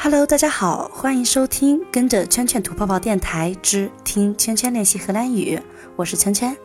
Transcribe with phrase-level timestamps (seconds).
[0.00, 5.60] Hello，大家好，欢迎收听跟着圈圈吐泡泡电台之听圈圈练习荷兰语，
[5.96, 6.56] 我是圈圈。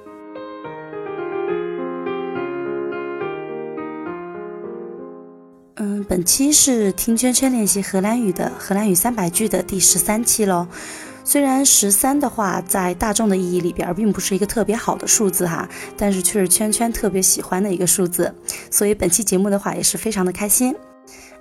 [5.78, 10.68] 嗯，本期是听圈圈练习荷兰语的荷兰语三百句的第十三期喽。
[11.24, 18.32] 虽然十三的话在大众的意义里边并不是一个特别好的数字哈，但是却是圈圈特别喜欢的一个数字，
[18.70, 20.76] 所以本期节目的话也是非常的开心。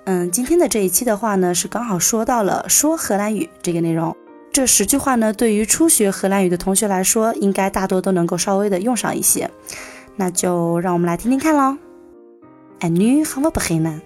[0.05, 4.15] 嗯，今天的这一期的话呢，是刚好说到了说荷兰语这个内容。
[4.51, 9.49] 这十句话呢，对于初学荷兰语的同学来说，应该大多都能够稍微的用上一些。
[10.17, 11.77] 那就让我们来听听看喽。
[12.81, 14.01] En nu gaan we beginnen。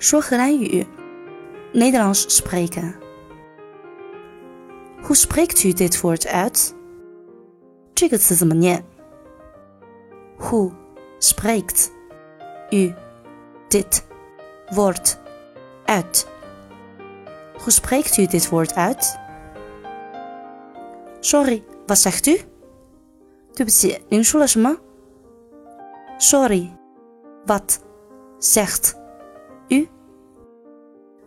[0.00, 0.84] 说荷兰语
[1.72, 2.94] ，Nederlands spreken。
[5.04, 6.72] Hoe spreekt u dit woord uit？
[7.94, 8.84] 这个词怎么念
[10.40, 10.72] ？Hoe
[11.20, 11.86] spreekt
[12.73, 12.93] u
[13.67, 14.07] dit
[14.69, 15.19] woord
[15.85, 16.27] uit?
[17.63, 19.19] Hoe spreekt u dit woord uit?
[21.19, 22.39] Sorry, wat zegt u?
[23.53, 24.77] 对不起，您说了什么？
[26.17, 26.71] Sorry,
[27.45, 27.81] wat
[28.37, 28.95] zegt
[29.69, 29.87] u?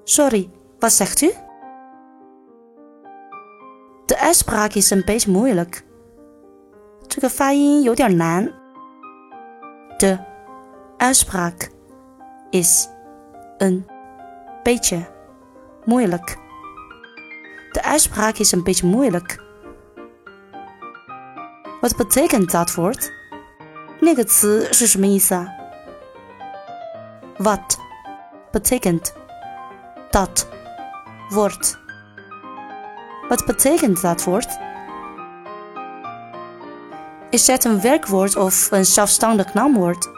[0.04, 0.50] Sorry,
[0.80, 1.30] wat zegt u?
[4.06, 5.84] De uitspraak is een beetje moeilijk.
[7.08, 8.52] 这个发音有点难。
[9.98, 10.18] De
[10.96, 11.70] uitspraak
[12.50, 12.88] is
[13.58, 13.86] een
[14.62, 15.06] beetje
[15.84, 16.38] moeilijk.
[17.72, 19.42] De uitspraak is een beetje moeilijk.
[21.80, 23.12] Wat betekent dat woord?
[24.00, 25.46] 那个词是什么意思啊？
[27.38, 27.78] Wat
[28.50, 29.14] betekent
[30.10, 30.48] dat
[31.30, 31.78] woord?
[33.28, 34.58] Wat betekent dat woord?
[37.30, 40.08] Is het een werkwoord of een zelfstandig naamwoord?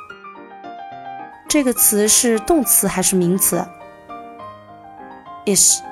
[1.48, 3.64] 这个词是动词还是名词？
[5.46, 5.82] Is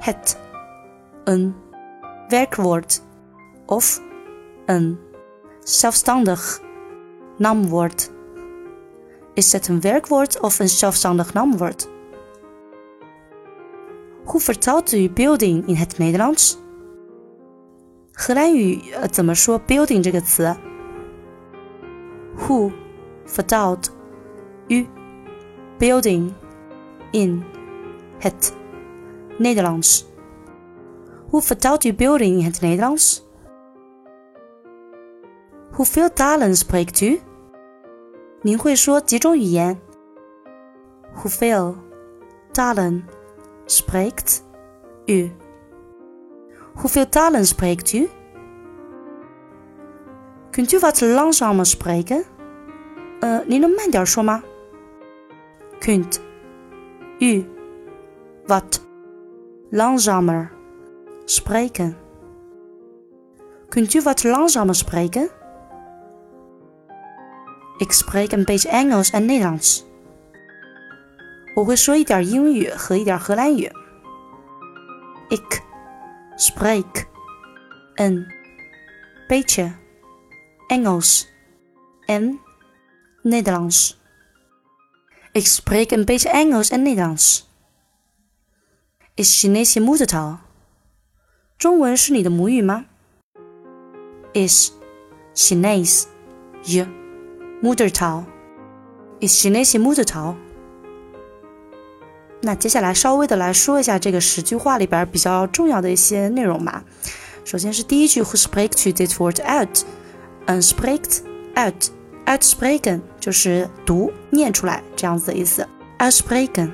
[0.00, 0.36] het
[1.24, 1.54] een
[2.28, 3.02] werkwoord
[3.66, 4.00] of
[4.66, 4.98] een
[5.60, 6.60] zelfstandig
[7.38, 8.10] naamwoord?
[9.34, 11.88] Is het een werkwoord of een zelfstandig naamwoord?
[14.24, 16.58] Hoe vertaalt u building in het Nederlands?
[18.16, 20.54] 荷兰语呃怎么说 building 这个词？
[22.36, 22.70] Who
[23.26, 23.90] vertaalt
[24.68, 24.86] u
[25.78, 26.32] building
[27.10, 27.44] in
[28.18, 28.56] het
[29.38, 30.06] Nederlands?
[31.30, 33.26] Hoe vertaalt u building in het Nederlands?
[35.72, 37.20] Hoeveel talen spreekt u?
[38.42, 39.80] 您会说几种语言？
[41.14, 41.76] Hoeveel
[42.52, 43.04] talen
[43.66, 44.44] spreekt
[45.06, 45.30] u?
[46.74, 48.08] Hoeveel talen spreekt u?
[50.50, 52.24] Kunt u wat langzamer spreken?
[53.20, 54.42] 呃，您能慢点说吗
[55.78, 56.20] ？Kunt
[57.18, 57.44] u
[58.46, 58.86] wat
[59.70, 60.52] langzamer
[61.24, 61.96] spreken?
[63.68, 65.28] Kunt u wat langzamer spreken?
[67.76, 69.84] Ik spreek een beetje Engels en Nederlands.
[71.54, 73.70] 我会说一点英语和一点荷兰语。
[75.28, 75.62] Ik
[76.36, 77.08] spreek
[77.94, 78.26] een
[79.28, 79.72] beetje
[80.68, 81.28] Engels
[82.06, 82.40] en
[83.22, 83.97] Nederlands.
[85.38, 87.48] Ik spreek een beetje Engels en Nederlands.
[89.16, 90.38] Is Chinees je moedertaal?
[91.56, 92.84] 中文是你的母语吗？
[94.32, 94.72] Is
[95.34, 96.06] Chinees
[96.64, 96.86] je
[97.62, 98.24] moedertaal?
[99.20, 100.36] Is Chinees je moedertaal?
[102.42, 106.84] 那接下来稍微的来说一下这个十句话里边比较重要的一些内容吧。
[107.44, 109.82] 首先是第一句，Who spreekt u dit woord uit？
[110.46, 111.22] 嗯，spreekt
[112.29, 115.67] uit，uitspreken 就是读、念出来这样子的意思。
[115.97, 116.69] uitspreken。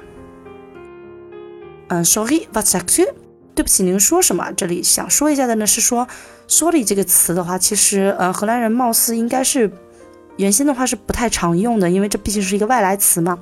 [1.88, 3.08] 嗯，sorry，wat zegt u？
[3.56, 4.52] 对不起，您说什么？
[4.52, 6.06] 这里想说一下的呢是说
[6.48, 9.72] ，sorry 这个词的话，其实呃荷兰人貌似应该是
[10.36, 13.40] 原先的话是不太常用的，因为这毕竟是一个外来词嘛。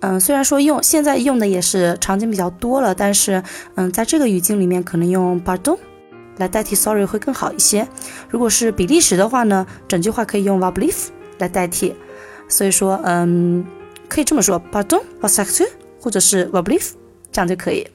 [0.00, 3.42] 嗯，虽然说用现在用的也是场景比较多了，但是
[3.74, 5.78] 嗯，在这个语境里面可能用 pardon
[6.36, 7.88] 来代替 sorry 会更好一些。
[8.28, 11.95] 如果是比利时的话呢，整句话可以用 v a b l i e f 来代替。
[12.47, 13.65] 所以说，嗯，
[14.07, 16.95] 可以这么说 pardon v a s a c t 或者是 v a b l i e f
[17.31, 17.87] 这样就可以。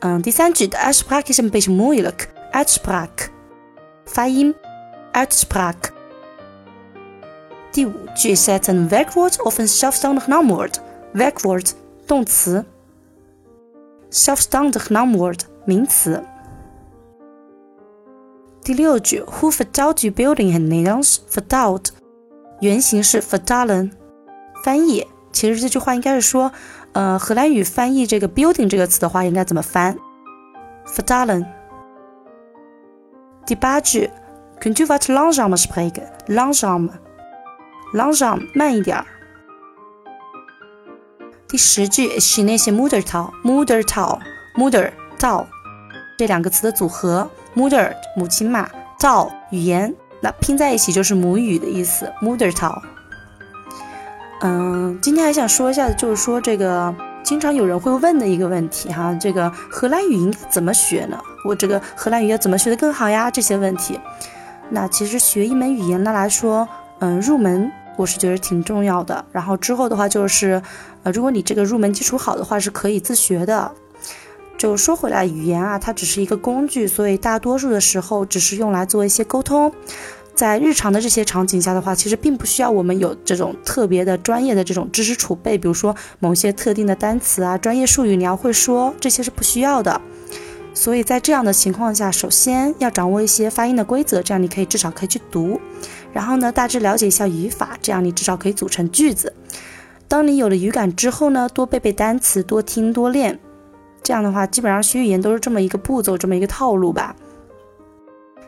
[0.00, 3.30] 嗯，第三句的 a s p r a k is een beetje moeilijk，uitspraak
[4.04, 4.54] 发音
[5.12, 5.92] uitspraak。
[7.72, 10.80] 第五句 set een werkwoord of een zelfstandig naamwoord.
[11.12, 11.74] werkwoord
[12.06, 12.64] 动词，
[14.10, 16.22] zelfstandig naamwoord 名词。
[18.69, 21.17] 第六句 Who vertaalt u building in Nederlands?
[21.31, 21.85] vertaald
[22.61, 23.93] 原型是 for talent
[24.63, 26.51] 翻译其实这句话应该是说，
[26.93, 29.97] 呃，荷兰语翻译这个 building 这个词的话，应该怎么翻
[30.85, 31.45] for d a l e n
[33.47, 34.11] 第八句
[34.61, 39.05] ，Kunt u wat langzamer spreken？Langzamer，langzaam，慢一点儿。
[41.47, 45.47] 第十句，是那些 mother-tongue，mother-tongue，mother-tongue
[46.19, 52.81] 这两个词的组合，mother 母亲嘛，tongue 语言，那拼在一起就是母语的意思，mother-tongue。
[54.41, 61.19] 嗯，今天还想说一下，就是说这个经常有人会问的一个问题哈，这个荷兰语应该怎么学呢？
[61.43, 63.29] 我这个荷兰语要怎么学的更好呀？
[63.29, 63.99] 这些问题，
[64.69, 66.65] 那其实学一门语言呢来说，
[66.99, 69.25] 嗯，入门我是觉得挺重要的。
[69.33, 70.61] 然后之后的话就是，
[71.03, 73.69] 呃，如果你这个入门基础好的话，是可以自学的。
[74.59, 79.71] 就说回来，语言啊，它只是一个工具，所以大多数的时候只是用来做一些沟通。
[80.35, 90.01] 在日常的这些场景下的话，其实并不需要我们有这种特别的专业的这种知识储备，比如说某些特定的单词啊、专业术语你要会说，这些是不需要的。
[90.73, 95.57] 所以在这样的情况下，首先要掌握一些发音的规则，这样你可以至少可以去读。
[96.11, 99.33] 然后呢，大致了解一下语法，这样你至少可以组成句子。
[100.09, 103.39] 当你有了语感之后呢，多背背单词，多听多练。
[104.09, 107.15] 这样的话，基本上学语言都是这么一个步骤，这么一个套路吧。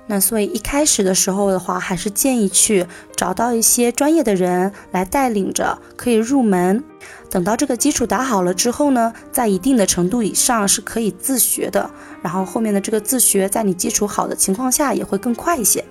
[0.07, 2.83] 那所以一开始的时候的话，还是建议去
[3.15, 6.83] 找到一些专业的人来带领着，可以入门。
[7.29, 11.87] 等到这个基础打好了之后呢，在一定的程度以上是可以自学的。
[12.23, 15.85] 然后后面的这个自学，在你基础好的情况下，也会更快一些。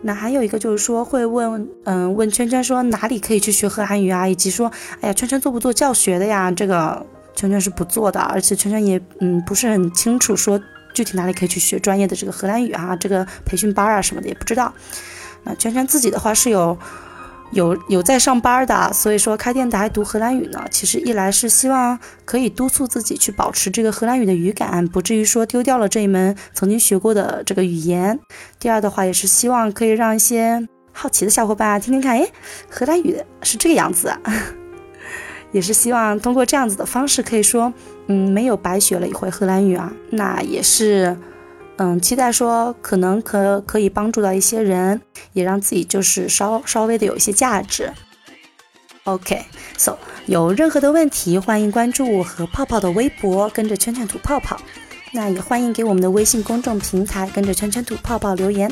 [0.00, 4.26] 那还有一个就是说，会问，嗯，问圈圈说哪里可以去学荷兰语啊？
[4.26, 4.72] 以及说，
[5.02, 6.50] 哎呀，圈圈做不做教学的呀？
[6.50, 7.04] 这个
[7.38, 10.60] 圈圈是不做的，而且圈圈也，嗯，不是很清楚说。
[10.94, 12.96] 具体哪里可以去学专业的这个荷兰语啊？
[12.96, 14.72] 这个培训班啊什么的也不知道。
[15.44, 16.76] 那圈圈自己的话是有
[17.52, 28.18] 有有在上班的，所以说开电台读荷兰语呢，其实一来是希望可以督促自己去保持这个荷兰语的语感，不至于说丢掉了这一门曾经学过的这个语言。
[28.58, 32.26] 第二的话，也是希望可以让一些好奇的小伙伴啊听听看，哎，
[32.68, 34.20] 荷兰语是这个样子啊。
[35.52, 37.72] 也是希望通过这样子的方式，可以说，
[38.06, 39.92] 嗯，没有白学了一回荷兰语啊。
[40.10, 41.16] 那也是，
[41.76, 45.00] 嗯，期待说可能可可以帮助到一些人，
[45.32, 47.92] 也让自己就是稍稍微的有一些价值。
[49.04, 49.96] OK，so
[50.26, 54.60] 有任何的问题，欢迎关注我和泡泡的微博，跟着圈圈吐泡泡。
[55.12, 58.70] 那也欢迎给我们的微信公众平台跟着圈圈吐泡泡留言。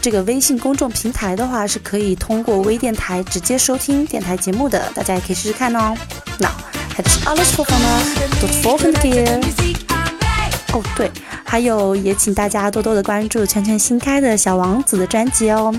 [0.00, 5.94] 这个微信公众平台的话，是可以通过微电台直接收听电台节目的，大家也可以试试看哦。
[6.38, 6.48] 那
[6.94, 9.42] 还是 alles für heute，tot volgende keer。
[10.72, 11.10] 哦对，
[11.44, 15.74] 还有也请大家多多的关注圈圈新开的小王子的专辑哦。